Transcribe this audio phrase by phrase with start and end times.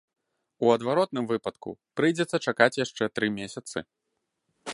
[0.65, 1.69] У адваротным выпадку
[2.01, 3.77] прыйдзецца чакаць яшчэ тры месяцы.